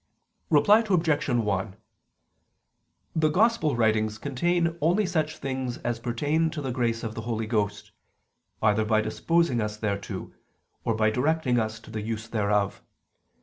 [0.49, 1.29] Reply Obj.
[1.29, 1.75] 1:
[3.15, 7.45] The Gospel writings contain only such things as pertain to the grace of the Holy
[7.45, 7.91] Ghost,
[8.63, 10.33] either by disposing us thereto,
[10.83, 12.81] or by directing us to the use thereof.